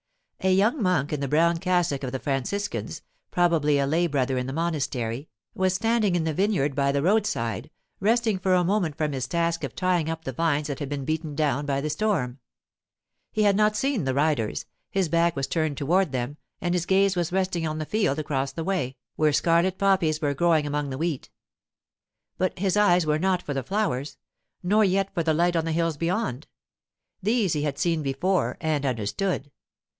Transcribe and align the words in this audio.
A 0.43 0.51
young 0.51 0.81
monk 0.81 1.13
in 1.13 1.19
the 1.19 1.27
brown 1.27 1.57
cassock 1.59 2.01
of 2.03 2.11
the 2.11 2.17
Franciscans, 2.17 3.03
probably 3.29 3.77
a 3.77 3.85
lay 3.85 4.07
brother 4.07 4.39
in 4.39 4.47
the 4.47 4.53
monastery, 4.53 5.29
was 5.53 5.75
standing 5.75 6.15
in 6.15 6.23
the 6.23 6.33
vineyard 6.33 6.73
by 6.73 6.91
the 6.91 7.03
roadside, 7.03 7.69
resting 7.99 8.39
for 8.39 8.55
a 8.55 8.63
moment 8.63 8.97
from 8.97 9.11
his 9.11 9.27
task 9.27 9.63
of 9.63 9.75
tying 9.75 10.09
up 10.09 10.23
the 10.25 10.31
vines 10.31 10.65
that 10.65 10.79
had 10.79 10.89
been 10.89 11.05
beaten 11.05 11.35
down 11.35 11.67
by 11.67 11.79
the 11.79 11.91
storm. 11.91 12.39
He 13.31 13.43
had 13.43 13.55
not 13.55 13.77
seen 13.77 14.03
the 14.05 14.15
riders—his 14.15 15.09
back 15.09 15.35
was 15.35 15.45
turned 15.45 15.77
toward 15.77 16.11
them, 16.11 16.37
and 16.59 16.73
his 16.73 16.87
gaze 16.87 17.15
was 17.15 17.31
resting 17.31 17.67
on 17.67 17.77
the 17.77 17.85
field 17.85 18.17
across 18.17 18.51
the 18.51 18.63
way, 18.63 18.95
where 19.17 19.31
scarlet 19.31 19.77
poppies 19.77 20.19
were 20.19 20.33
growing 20.33 20.65
among 20.65 20.89
the 20.89 20.97
wheat. 20.97 21.29
But 22.39 22.57
his 22.57 22.75
eyes 22.75 23.05
were 23.05 23.19
not 23.19 23.43
for 23.43 23.53
the 23.53 23.61
flowers, 23.61 24.17
nor 24.63 24.83
yet 24.83 25.13
for 25.13 25.21
the 25.21 25.35
light 25.35 25.55
on 25.55 25.65
the 25.65 25.71
hills 25.71 25.97
beyond—these 25.97 27.53
he 27.53 27.61
had 27.61 27.77
seen 27.77 28.01
before 28.01 28.57
and 28.59 28.83
understood. 28.87 29.51